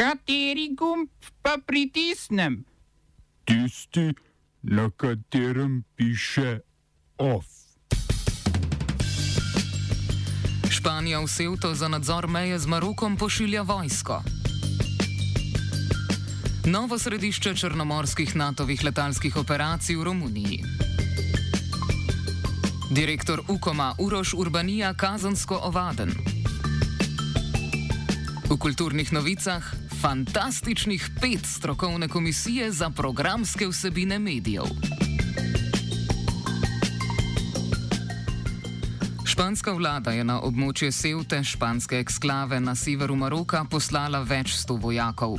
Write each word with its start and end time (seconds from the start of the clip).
Kateri 0.00 0.72
gumb 0.72 1.10
pa 1.42 1.58
pritisnem? 1.66 2.64
Tisti, 3.44 4.14
na 4.62 4.90
katerem 4.96 5.84
piše 5.96 6.60
OF. 7.18 7.44
Španija 10.70 11.20
v 11.20 11.28
Sevto 11.28 11.74
za 11.74 11.88
nadzor 11.92 12.32
meje 12.32 12.58
z 12.58 12.66
Marokom 12.66 13.16
pošilja 13.20 13.60
vojsko. 13.62 14.22
Novo 16.64 16.98
središče 16.98 17.54
črnomorskih 17.54 18.36
NATO-vih 18.36 18.80
letalskih 18.84 19.36
operacij 19.36 20.00
v 20.00 20.04
Romuniji. 20.04 20.64
Direktor 22.90 23.44
Ukoma 23.48 23.92
Uroš 23.98 24.32
Urbanija 24.32 24.94
kazansko 24.96 25.60
ovaden. 25.60 26.16
V 28.48 28.56
kulturnih 28.56 29.12
novicah 29.12 29.79
fantastičnih 30.00 31.10
pet 31.20 31.46
strokovne 31.46 32.08
komisije 32.08 32.72
za 32.72 32.90
programske 32.90 33.66
vsebine 33.68 34.18
medijev. 34.18 34.64
Španska 39.24 39.72
vlada 39.72 40.10
je 40.10 40.24
na 40.24 40.40
območje 40.40 40.92
Sevte, 40.92 41.44
španske 41.44 41.98
eksklave 42.00 42.60
na 42.60 42.74
severu 42.74 43.16
Maroka, 43.16 43.64
poslala 43.70 44.22
več 44.22 44.54
sto 44.56 44.74
vojakov. 44.74 45.36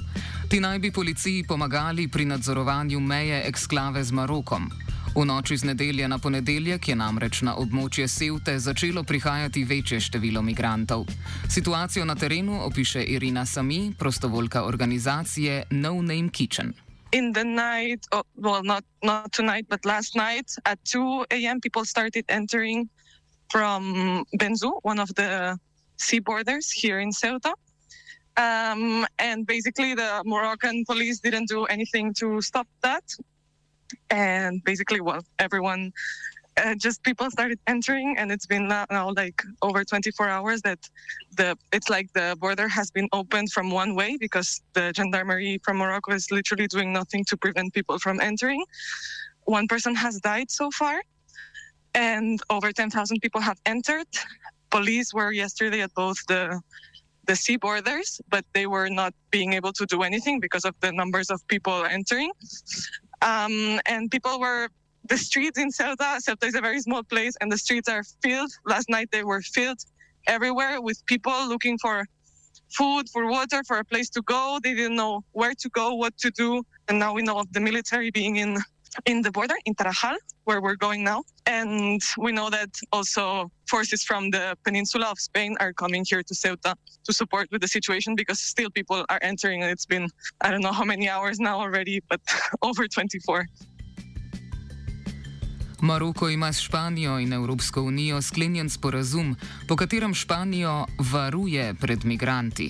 Ti 0.50 0.60
naj 0.60 0.80
bi 0.80 0.92
policiji 0.92 1.44
pomagali 1.44 2.08
pri 2.08 2.26
nadzorovanju 2.26 3.00
meje 3.00 3.42
eksklave 3.48 4.04
z 4.04 4.12
Marokom. 4.12 4.70
V 5.12 5.28
noči 5.28 5.60
z 5.60 5.68
nedelje 5.68 6.08
na 6.08 6.16
ponedeljek 6.20 6.88
je 6.88 6.96
namreč 6.96 7.42
na 7.44 7.60
območje 7.60 8.08
Sevte 8.08 8.56
začelo 8.60 9.04
prihajati 9.04 9.64
večje 9.68 10.00
število 10.00 10.40
migrantov. 10.42 11.04
Situacijo 11.52 12.06
na 12.08 12.16
terenu 12.16 12.64
opiše 12.64 13.04
Irina 13.04 13.46
Sami, 13.46 13.92
prostovoljka 14.00 14.64
organizacije 14.64 15.64
No 15.72 15.94
Name 16.02 16.30
Kitchen. 16.32 16.74
In 17.12 17.34
the 17.34 17.44
night, 17.44 18.08
oh, 18.12 18.24
well, 18.40 18.64
not 18.64 18.86
not 19.04 19.36
tonight, 19.36 19.68
but 19.68 19.86
last 19.86 20.16
night 20.16 20.48
at 20.64 20.80
2 20.88 21.28
a.m., 21.30 21.60
people 21.60 21.84
started 21.86 22.24
entering 22.32 22.88
from 23.52 23.84
Benzu, 24.40 24.72
one 24.84 25.02
of 25.02 25.10
the 25.20 25.60
sea 25.98 26.20
borders 26.20 26.72
here 26.72 27.04
in 27.04 27.12
Ceuta. 27.12 27.52
Um, 28.38 29.06
and 29.20 29.46
basically, 29.46 29.94
the 29.94 30.24
Moroccan 30.24 30.86
police 30.88 31.20
didn't 31.20 31.50
do 31.50 31.66
anything 31.66 32.14
to 32.14 32.42
stop 32.42 32.68
that. 32.82 33.04
And 34.10 34.64
basically 34.64 35.02
well 35.02 35.22
everyone 35.40 35.92
uh, 36.58 36.76
just 36.76 37.04
people 37.04 37.30
started 37.32 37.60
entering 37.68 38.16
and 38.18 38.32
it's 38.32 38.46
been 38.46 38.68
now, 38.68 38.86
now, 38.92 39.12
like 39.16 39.42
over 39.62 39.84
24 39.84 40.28
hours 40.28 40.62
that 40.62 40.80
the 41.38 41.58
it's 41.72 41.90
like 41.90 42.08
the 42.14 42.36
border 42.40 42.68
has 42.68 42.92
been 42.92 43.08
opened 43.14 43.52
from 43.52 43.70
one 43.72 43.96
way 43.96 44.18
because 44.20 44.62
the 44.74 44.92
gendarmerie 44.96 45.60
from 45.64 45.78
morocco 45.78 46.12
is 46.14 46.30
literally 46.32 46.68
doing 46.68 46.92
nothing 46.92 47.24
to 47.26 47.38
prevent 47.38 47.74
people 47.74 47.98
from 48.00 48.20
entering. 48.20 48.64
One 49.46 49.68
person 49.68 49.96
has 49.96 50.20
died 50.20 50.52
so 50.52 50.70
far 50.72 51.02
and 51.94 52.42
over 52.50 52.72
10,000 52.72 53.20
people 53.20 53.42
have 53.42 53.60
entered. 53.66 54.08
Police 54.70 55.14
were 55.14 55.32
yesterday 55.32 55.82
at 55.82 55.94
both 55.94 56.18
the 56.28 56.62
the 57.28 57.36
sea 57.36 57.56
borders 57.56 58.20
but 58.30 58.44
they 58.54 58.66
were 58.66 58.90
not 58.90 59.14
being 59.30 59.54
able 59.54 59.72
to 59.72 59.86
do 59.86 60.02
anything 60.02 60.40
because 60.40 60.66
of 60.66 60.74
the 60.82 60.92
numbers 60.92 61.30
of 61.30 61.40
people 61.48 61.86
entering 61.86 62.32
um, 63.22 63.80
and 63.86 64.12
people 64.12 64.40
were 64.40 64.70
the 65.10 65.18
streets 65.18 65.60
in 65.60 65.72
Ceuta. 65.72 66.20
Ceuta 66.22 66.46
is 66.48 66.56
a 66.56 66.62
very 66.62 66.82
small 66.82 67.04
place, 67.04 67.36
and 67.42 67.52
the 67.52 67.58
streets 67.58 67.90
are 67.90 68.04
filled. 68.24 68.52
Last 68.66 68.90
night 68.90 69.10
they 69.12 69.24
were 69.24 69.42
filled 69.42 69.80
everywhere 70.28 70.82
with 70.82 71.06
people 71.08 71.48
looking 71.48 71.78
for 71.80 72.06
food, 72.78 73.10
for 73.10 73.28
water, 73.30 73.64
for 73.68 73.78
a 73.80 73.86
place 73.86 74.10
to 74.12 74.22
go. 74.24 74.60
They 74.64 74.74
didn't 74.76 74.96
know 74.98 75.24
where 75.34 75.54
to 75.56 75.70
go, 75.70 75.96
what 75.96 76.18
to 76.20 76.32
do, 76.32 76.64
and 76.88 77.00
now 77.00 77.14
we 77.14 77.22
know 77.24 77.40
of 77.40 77.52
the 77.54 77.60
military 77.62 78.12
being 78.12 78.38
in 78.38 78.58
in 79.06 79.22
the 79.22 79.32
border 79.32 79.56
in 79.66 79.76
Tarajal, 79.76 80.18
where 80.44 80.62
we're 80.62 80.76
going 80.76 81.04
now. 81.04 81.24
And 81.46 82.02
we 82.18 82.32
know 82.32 82.50
that 82.50 82.70
also 82.92 83.52
forces 83.68 84.04
from 84.04 84.30
the 84.32 84.58
peninsula 84.64 85.08
of 85.12 85.20
Spain 85.20 85.56
are 85.60 85.74
coming 85.74 86.06
here 86.08 86.24
to 86.24 86.34
Ceuta 86.34 86.76
to 87.06 87.14
support 87.14 87.48
with 87.52 87.62
the 87.62 87.68
situation 87.68 88.16
because 88.16 88.40
still 88.40 88.70
people 88.70 89.06
are 89.10 89.20
entering. 89.22 89.62
It's 89.64 89.86
been, 89.86 90.08
I 90.42 90.52
don't 90.52 90.62
know 90.62 90.74
how 90.74 90.84
many 90.84 91.10
hours 91.10 91.40
now 91.40 91.60
already, 91.60 92.02
but 92.10 92.22
over 92.62 92.88
24. 92.88 93.46
Maroko 95.82 96.30
ima 96.30 96.48
s 96.48 96.60
Španijo 96.60 97.20
in 97.20 97.34
Evropsko 97.34 97.82
unijo 97.82 98.22
sklenjen 98.22 98.70
sporazum, 98.70 99.36
po 99.68 99.76
katerem 99.76 100.14
Španijo 100.14 100.86
varuje 101.00 101.74
pred 101.74 102.06
migranti. 102.06 102.70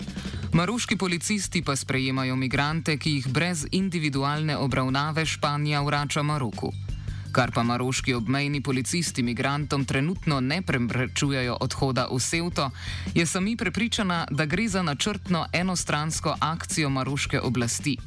Maroški 0.53 0.97
policisti 0.97 1.61
pa 1.61 1.75
sprejemajo 1.75 2.35
migrante, 2.35 2.97
ki 2.97 3.11
jih 3.11 3.27
brez 3.27 3.65
individualne 3.71 4.57
obravnave 4.57 5.25
Španija 5.25 5.81
vrača 5.81 6.21
Maroku. 6.23 6.73
Kar 7.31 7.51
pa 7.55 7.63
maroški 7.63 8.13
obmejni 8.13 8.61
policisti 8.61 9.23
migrantom 9.23 9.85
trenutno 9.85 10.41
ne 10.41 10.61
preprečujejo 10.61 11.55
odhoda 11.61 12.07
v 12.11 12.19
Sevto, 12.19 12.69
je 13.15 13.25
sami 13.25 13.55
prepričana, 13.55 14.25
da 14.31 14.45
gre 14.45 14.67
za 14.67 14.83
načrtno 14.83 15.45
enostransko 15.53 16.35
akcijo 16.39 16.89
maroške 16.89 17.39
oblasti. 17.39 17.97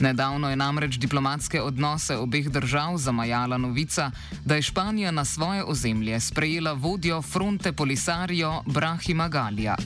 Nedavno 0.00 0.50
je 0.50 0.56
namreč 0.56 0.98
diplomatske 0.98 1.62
odnose 1.62 2.16
obeh 2.16 2.50
držav 2.50 2.98
zamajala 2.98 3.58
novica, 3.58 4.10
da 4.44 4.54
je 4.54 4.62
Španija 4.62 5.10
na 5.10 5.24
svoje 5.24 5.64
ozemlje 5.64 6.20
sprejela 6.20 6.72
vodjo 6.72 7.22
fronte 7.22 7.72
Polisario 7.72 8.62
Brahima 8.66 9.28
Galija. 9.28 9.76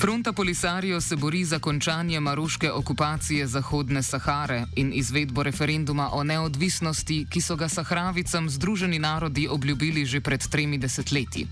Fronta 0.00 0.32
Polisario 0.32 1.00
se 1.00 1.16
bori 1.16 1.44
za 1.44 1.58
končanje 1.58 2.20
maruške 2.20 2.70
okupacije 2.72 3.46
Zahodne 3.46 4.02
Sahare 4.02 4.64
in 4.76 4.92
izvedbo 4.94 5.42
referenduma 5.42 6.10
o 6.12 6.24
neodvisnosti, 6.24 7.26
ki 7.30 7.40
so 7.40 7.56
ga 7.56 7.68
Sahravicam 7.68 8.50
Združeni 8.50 8.98
narodi 8.98 9.48
obljubili 9.48 10.04
že 10.04 10.20
pred 10.20 10.48
tremi 10.48 10.78
desetletji. 10.78 11.46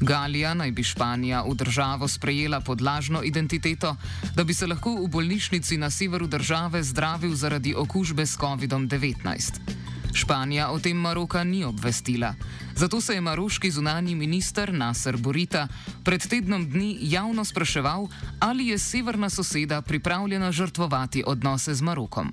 Galija 0.00 0.54
naj 0.54 0.72
bi 0.72 0.82
Španija 0.82 1.42
v 1.42 1.54
državo 1.54 2.08
sprejela 2.08 2.60
pod 2.60 2.80
lažno 2.80 3.22
identiteto, 3.22 3.96
da 4.34 4.44
bi 4.44 4.54
se 4.54 4.66
lahko 4.66 4.94
v 4.94 5.08
bolnišnici 5.08 5.76
na 5.76 5.90
severu 5.90 6.26
države 6.26 6.82
zdravil 6.82 7.34
zaradi 7.34 7.74
okužbe 7.74 8.26
s 8.26 8.38
COVID-19. 8.38 9.85
Španija 10.16 10.70
o 10.70 10.78
tem 10.80 10.96
Maroka 10.96 11.44
ni 11.44 11.64
obvestila. 11.64 12.34
Zato 12.76 13.00
se 13.00 13.14
je 13.14 13.20
maroški 13.20 13.70
zunani 13.70 14.14
minister 14.14 14.72
Nasser 14.72 15.16
Borita 15.16 15.68
pred 16.04 16.26
tednom 16.28 16.70
dni 16.70 16.98
javno 17.00 17.44
spraševal, 17.44 18.08
ali 18.40 18.66
je 18.66 18.78
severna 18.78 19.30
soseda 19.30 19.82
pripravljena 19.82 20.52
žrtvovati 20.52 21.24
odnose 21.26 21.74
z 21.74 21.82
Marokom. 21.82 22.32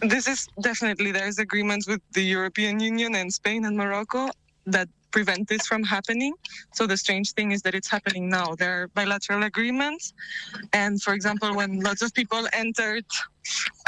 This 0.00 0.26
is 0.26 0.48
definitely 0.62 1.12
there's 1.12 1.38
agreements 1.38 1.88
with 1.88 2.02
the 2.12 2.22
European 2.32 2.80
Union 2.80 3.14
and 3.14 3.34
Spain 3.34 3.64
and 3.64 3.76
Morocco 3.76 4.28
that 4.72 4.88
prevent 5.14 5.46
this 5.52 5.64
from 5.70 5.82
happening. 5.96 6.34
So 6.76 6.82
the 6.92 6.98
strange 7.04 7.28
thing 7.36 7.48
is 7.52 7.60
that 7.62 7.74
it's 7.78 7.90
happening 7.96 8.24
now. 8.38 8.46
There 8.60 8.74
are 8.76 8.88
bilateral 8.98 9.42
agreements. 9.44 10.12
And 10.72 11.00
for 11.04 11.12
example, 11.18 11.50
when 11.60 11.70
lots 11.88 12.02
of 12.02 12.10
people 12.20 12.42
entered 12.64 13.06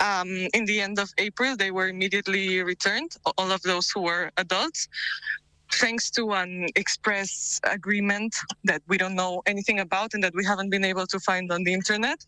um, 0.09 0.31
in 0.59 0.65
the 0.71 0.79
end 0.87 0.97
of 1.05 1.09
April, 1.27 1.51
they 1.63 1.73
were 1.77 1.89
immediately 1.89 2.63
returned, 2.73 3.11
all 3.39 3.51
of 3.57 3.61
those 3.63 3.87
who 3.93 4.03
were 4.09 4.25
adults. 4.45 4.81
Thanks 5.83 6.05
to 6.17 6.23
an 6.43 6.69
express 6.83 7.61
agreement 7.79 8.33
that 8.71 8.81
we 8.91 8.97
don't 9.03 9.17
know 9.23 9.43
anything 9.53 9.79
about 9.87 10.15
and 10.15 10.23
that 10.23 10.35
we 10.39 10.45
haven't 10.45 10.71
been 10.77 10.87
able 10.93 11.07
to 11.15 11.19
find 11.29 11.51
on 11.51 11.61
the 11.67 11.75
internet. 11.81 12.19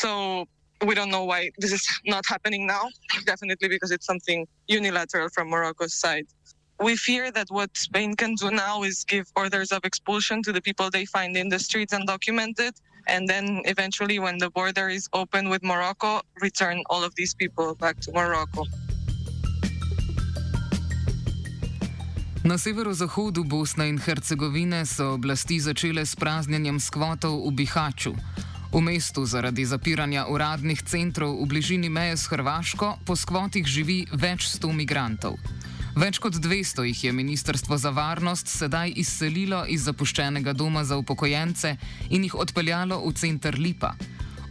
So 0.00 0.46
we 0.88 0.94
don't 0.98 1.12
know 1.16 1.24
why 1.32 1.50
this 1.58 1.72
is 1.78 1.84
not 2.06 2.24
happening 2.34 2.66
now. 2.66 2.84
Definitely 3.24 3.68
because 3.68 3.90
it's 3.94 4.06
something 4.12 4.46
unilateral 4.66 5.28
from 5.34 5.48
Morocco's 5.48 5.94
side. 5.94 6.26
We 6.82 6.96
fear 6.96 7.30
that 7.30 7.48
what 7.50 7.70
Spain 7.76 8.16
can 8.16 8.34
do 8.34 8.50
now 8.50 8.82
is 8.82 9.04
give 9.04 9.30
orders 9.36 9.70
of 9.70 9.84
expulsion 9.84 10.42
to 10.42 10.52
the 10.52 10.60
people 10.60 10.90
they 10.90 11.06
find 11.06 11.36
in 11.36 11.48
the 11.48 11.58
streets 11.58 11.92
and 11.94 12.06
document 12.06 12.58
it. 12.58 12.74
And 13.08 13.28
then 13.28 13.62
eventually, 13.64 14.18
when 14.18 14.38
the 14.38 14.50
border 14.50 14.88
is 14.88 15.08
open 15.12 15.48
with 15.48 15.62
Morocco, 15.62 16.20
return 16.40 16.82
all 16.90 17.02
of 17.04 17.14
these 17.14 17.34
people 17.34 17.74
back 17.74 17.98
to 18.00 18.12
Morocco. 18.12 18.66
Na 22.44 22.58
severozahodu 22.58 23.44
Bosne 23.46 23.86
in 23.86 23.98
Hercegovine 23.98 24.82
so 24.86 25.14
oblasti 25.14 25.62
začele 25.62 26.02
s 26.02 26.18
praznjenjem 26.18 26.82
skvotov 26.82 27.46
v 27.46 27.50
Bihaču. 27.54 28.18
V 28.74 28.80
mestu 28.82 29.22
zaradi 29.22 29.62
zapiranja 29.62 30.26
uradnih 30.26 30.82
centrov 30.82 31.38
v 31.38 31.46
bližini 31.46 31.86
meje 31.86 32.18
s 32.18 32.26
Hrvaško 32.26 33.06
po 33.06 33.14
skvotih 33.14 33.62
živi 33.62 34.10
več 34.10 34.58
sto 34.58 34.74
migrantov. 34.74 35.38
Več 35.92 36.16
kot 36.24 36.38
200 36.40 36.86
jih 36.88 37.04
je 37.04 37.12
Ministrstvo 37.12 37.76
za 37.76 37.90
varnost 37.92 38.48
sedaj 38.48 38.94
izselilo 38.96 39.66
iz 39.68 39.84
zapuščenega 39.84 40.54
doma 40.56 40.86
za 40.88 40.96
upokojence 40.96 41.74
in 42.08 42.24
jih 42.24 42.34
odpeljalo 42.34 42.96
v 43.04 43.12
center 43.12 43.58
Lipa. 43.60 43.92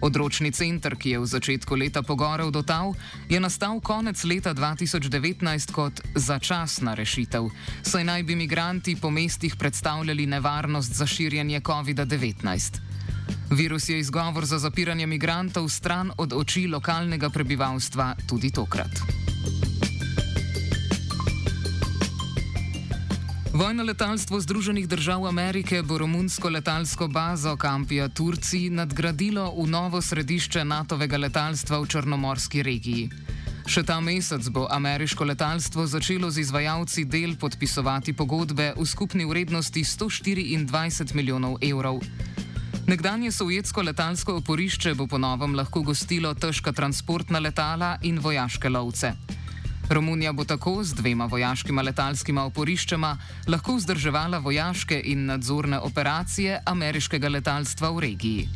Odročni 0.06 0.52
center, 0.54 0.94
ki 0.98 1.16
je 1.16 1.22
v 1.22 1.30
začetku 1.30 1.78
leta 1.78 2.04
pogorel 2.06 2.52
do 2.54 2.62
Tav, 2.62 2.94
je 3.30 3.40
nastal 3.42 3.82
konec 3.82 4.22
leta 4.24 4.54
2019 4.54 5.74
kot 5.74 6.02
začasna 6.14 6.94
rešitev, 6.94 7.50
saj 7.82 8.06
naj 8.06 8.24
bi 8.24 8.38
migranti 8.38 8.96
po 8.96 9.10
mestih 9.10 9.58
predstavljali 9.58 10.26
nevarnost 10.26 10.94
za 10.94 11.10
širjenje 11.10 11.62
COVID-19. 11.62 12.82
Virus 13.52 13.90
je 13.90 14.00
izgovor 14.00 14.46
za 14.46 14.62
zapiranje 14.62 15.08
migrantov 15.08 15.70
stran 15.70 16.14
od 16.18 16.34
oči 16.34 16.68
lokalnega 16.68 17.30
prebivalstva 17.30 18.16
tudi 18.30 18.54
tokrat. 18.54 19.31
Vojno 23.62 23.84
letalstvo 23.84 24.40
Združenih 24.42 24.88
držav 24.90 25.28
Amerike 25.28 25.84
bo 25.86 25.98
romunsko 25.98 26.50
letalsko 26.50 27.08
bazo 27.08 27.58
Kampija 27.58 28.08
Turci 28.10 28.70
nadgradilo 28.70 29.54
v 29.54 29.68
novo 29.70 30.02
središče 30.02 30.64
NATO-vega 30.66 31.18
letalstva 31.18 31.78
v 31.78 31.86
Črnomorski 31.86 32.64
regiji. 32.66 33.12
Še 33.70 33.84
ta 33.86 34.00
mesec 34.02 34.50
bo 34.50 34.66
ameriško 34.66 35.28
letalstvo 35.30 35.86
začelo 35.86 36.32
z 36.34 36.42
izvajalci 36.42 37.06
del 37.06 37.36
podpisovati 37.38 38.18
pogodbe 38.18 38.74
v 38.78 38.86
skupni 38.86 39.30
vrednosti 39.30 39.84
124 39.86 41.14
milijonov 41.14 41.62
evrov. 41.62 42.02
Nekdanje 42.90 43.30
sovjetsko 43.32 43.86
letalsko 43.86 44.40
oporišče 44.42 44.96
bo 44.98 45.06
ponovem 45.06 45.54
lahko 45.54 45.86
gostilo 45.86 46.34
težka 46.34 46.74
transportna 46.74 47.38
letala 47.38 48.00
in 48.02 48.18
vojaške 48.18 48.74
lovce. 48.74 49.14
Romunija 49.92 50.32
bo 50.32 50.44
tako 50.44 50.84
z 50.84 50.94
dvema 50.94 51.26
vojaškima 51.26 51.82
letalskima 51.82 52.46
oporiščema 52.48 53.18
lahko 53.48 53.76
vzdrževala 53.76 54.40
vojaške 54.40 55.02
in 55.06 55.26
nadzorne 55.26 55.80
operacije 55.80 56.62
ameriškega 56.66 57.30
letalstva 57.30 57.90
v 57.90 58.00
regiji. 58.00 58.48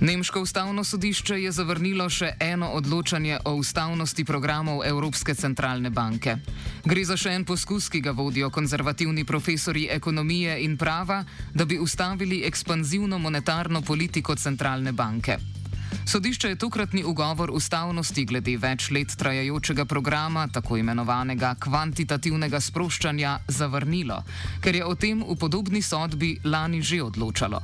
Nemško 0.00 0.40
ustavno 0.40 0.84
sodišče 0.84 1.36
je 1.42 1.52
zavrnilo 1.52 2.08
še 2.08 2.32
eno 2.40 2.72
odločanje 2.72 3.38
o 3.44 3.54
ustavnosti 3.60 4.24
programov 4.24 4.80
Evropske 4.86 5.34
centralne 5.34 5.90
banke. 5.90 6.38
Gre 6.84 7.04
za 7.04 7.20
še 7.20 7.36
en 7.36 7.44
poskus, 7.44 7.92
ki 7.92 8.00
ga 8.00 8.16
vodijo 8.16 8.48
konzervativni 8.50 9.28
profesori 9.28 9.88
ekonomije 9.92 10.62
in 10.64 10.80
prava, 10.80 11.24
da 11.52 11.68
bi 11.68 11.78
ustavili 11.78 12.42
ekspanzivno 12.48 13.18
monetarno 13.18 13.82
politiko 13.82 14.36
centralne 14.36 14.92
banke. 14.92 15.59
Sodišče 16.06 16.48
je 16.48 16.56
tokratni 16.56 17.04
ugovor 17.04 17.50
ustavnosti 17.54 18.24
glede 18.24 18.56
več 18.58 18.90
let 18.90 19.14
trajajočega 19.16 19.84
programa, 19.84 20.48
tako 20.48 20.76
imenovanega 20.76 21.54
kvantitativnega 21.60 22.60
sproščanja, 22.60 23.38
zavrnilo, 23.48 24.22
ker 24.60 24.80
je 24.80 24.84
o 24.84 24.94
tem 24.94 25.22
v 25.22 25.36
podobni 25.38 25.82
sodbi 25.82 26.38
lani 26.44 26.82
že 26.82 27.02
odločalo. 27.02 27.62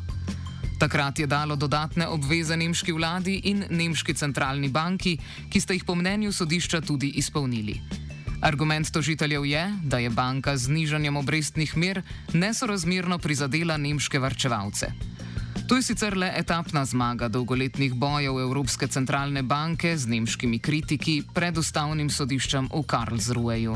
Takrat 0.79 1.19
je 1.19 1.27
dalo 1.27 1.57
dodatne 1.57 2.07
obveze 2.07 2.57
nemški 2.57 2.93
vladi 2.93 3.39
in 3.49 3.65
nemški 3.71 4.15
centralni 4.15 4.69
banki, 4.69 5.17
ki 5.49 5.61
sta 5.61 5.73
jih 5.73 5.87
po 5.89 5.97
mnenju 5.97 6.33
sodišča 6.33 6.81
tudi 6.85 7.15
izpolnili. 7.17 7.81
Argument 8.45 8.91
tožiteljev 8.93 9.47
je, 9.47 9.65
da 9.83 9.99
je 9.99 10.11
banka 10.11 10.57
z 10.57 10.69
nižanjem 10.69 11.17
obrestnih 11.17 11.77
mer 11.77 12.03
nesorazmerno 12.33 13.19
prizadela 13.19 13.77
nemške 13.77 14.19
varčevalce. 14.21 15.16
To 15.67 15.75
je 15.77 15.83
sicer 15.83 16.15
le 16.17 16.29
etapna 16.37 16.85
zmaga 16.85 17.29
dolgoletnih 17.29 17.95
bojev 17.95 18.39
Evropske 18.39 18.87
centralne 18.87 19.43
banke 19.43 19.97
z 19.99 20.07
nemškimi 20.07 20.59
kritiki 20.59 21.23
pred 21.35 21.59
ustavnim 21.59 22.11
sodiščem 22.11 22.69
v 22.71 22.83
Karlsruheju. 22.87 23.75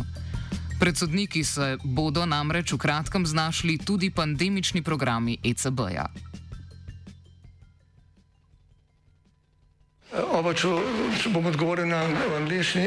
Pred 0.81 0.97
sodniki 0.97 1.43
se 1.45 1.77
bodo 1.83 2.23
namreč 2.27 2.73
v 2.73 2.79
kratkem 2.79 3.27
znašli 3.27 3.79
tudi 3.79 4.11
pandemični 4.11 4.83
programi 4.83 5.39
ECB-ja. 5.43 6.07
Oba, 10.31 10.55
če, 10.55 10.71
če 11.19 11.35
bom 11.35 11.51
odgovoril 11.51 11.91
na 11.91 12.07
angliški. 12.39 12.87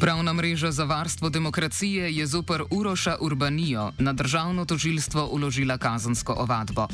Pravna 0.00 0.32
mreža 0.32 0.70
za 0.70 0.84
varstvo 0.84 1.28
demokracije 1.28 2.16
je 2.16 2.26
zopr 2.26 2.62
Uroša 2.70 3.16
Urbanijo 3.20 3.92
na 3.98 4.12
državno 4.12 4.64
tožilstvo 4.64 5.28
uložila 5.32 5.78
kazansko 5.78 6.32
ovadbo. 6.38 6.86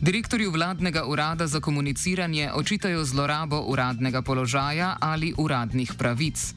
Direktorju 0.00 0.50
vladnega 0.50 1.04
urada 1.06 1.46
za 1.46 1.60
komuniciranje 1.60 2.50
očitajo 2.54 3.04
zlorabo 3.04 3.60
uradnega 3.60 4.22
položaja 4.22 4.96
ali 5.00 5.34
uradnih 5.38 5.92
pravic. 5.98 6.54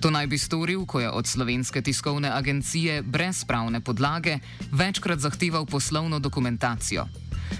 To 0.00 0.10
naj 0.10 0.26
bi 0.26 0.38
storil, 0.38 0.86
ko 0.86 1.00
je 1.00 1.10
od 1.10 1.26
slovenske 1.26 1.82
tiskovne 1.82 2.30
agencije 2.30 3.02
brez 3.02 3.44
pravne 3.44 3.80
podlage 3.80 4.38
večkrat 4.72 5.18
zahteval 5.18 5.66
poslovno 5.66 6.18
dokumentacijo. 6.18 7.06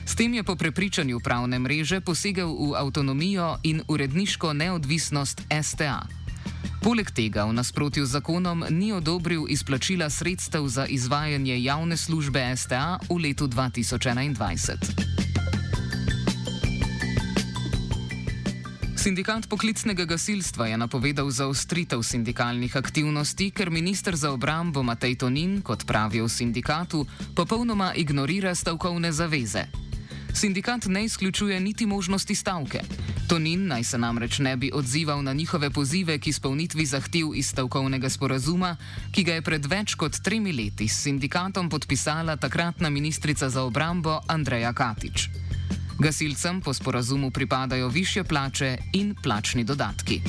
S 0.07 0.15
tem 0.15 0.35
je 0.35 0.43
po 0.43 0.57
prepričanju 0.57 1.21
pravne 1.21 1.59
mreže 1.59 2.01
posegel 2.01 2.49
v 2.49 2.75
avtonomijo 2.77 3.57
in 3.63 3.83
uredniško 3.89 4.53
neodvisnost 4.53 5.43
STA. 5.63 6.22
Poleg 6.83 7.15
tega 7.15 7.47
v 7.47 7.55
nasprotju 7.55 8.03
z 8.03 8.19
zakonom 8.19 8.67
ni 8.75 8.91
odobril 8.91 9.47
izplačila 9.47 10.11
sredstev 10.11 10.67
za 10.67 10.83
izvajanje 10.91 11.63
javne 11.63 11.95
službe 11.97 12.43
STA 12.59 12.99
v 13.07 13.23
letu 13.23 13.47
2021. 13.47 14.83
Sindikat 18.99 19.47
poklicnega 19.47 20.05
gasilstva 20.11 20.75
je 20.75 20.77
napovedal 20.79 21.31
zaostritev 21.31 22.03
sindikalnih 22.03 22.75
aktivnosti, 22.75 23.51
ker 23.55 23.71
ministr 23.71 24.19
za 24.19 24.35
obrambo 24.35 24.83
Matej 24.83 25.23
Tonin, 25.23 25.63
kot 25.63 25.87
pravijo 25.87 26.27
v 26.27 26.35
sindikatu, 26.35 27.07
popolnoma 27.35 27.95
ignorira 27.95 28.55
stavkovne 28.55 29.13
zaveze. 29.15 29.71
Sindikat 30.35 30.91
ne 30.91 31.05
izključuje 31.05 31.61
niti 31.61 31.87
možnosti 31.87 32.35
stavke. 32.35 32.83
Tonin 33.33 33.63
naj 33.67 33.85
se 33.85 33.99
namreč 33.99 34.39
ne 34.45 34.57
bi 34.57 34.69
odzival 34.75 35.23
na 35.25 35.33
njihove 35.33 35.71
pozive 35.71 36.19
k 36.19 36.27
izpolnitvi 36.27 36.85
zahtev 36.87 37.31
iz 37.35 37.49
stavkovnega 37.49 38.11
sporazuma, 38.11 38.77
ki 39.09 39.25
ga 39.25 39.39
je 39.39 39.43
pred 39.43 39.67
več 39.67 39.95
kot 39.97 40.19
tremi 40.21 40.53
leti 40.53 40.85
s 40.89 40.99
sindikatom 41.07 41.71
podpisala 41.73 42.37
takratna 42.37 42.91
ministrica 42.91 43.49
za 43.49 43.63
obrambo 43.65 44.19
Andreja 44.29 44.73
Katič. 44.73 45.31
Gasilcem 45.99 46.61
po 46.61 46.75
sporazumu 46.75 47.31
pripadajo 47.31 47.89
više 47.89 48.25
plače 48.25 48.77
in 48.93 49.15
plačni 49.23 49.65
dodatki. 49.65 50.21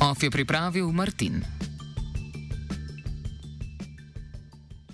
OF 0.00 0.22
je 0.22 0.30
pripravil 0.30 0.92
Martin. 0.92 1.59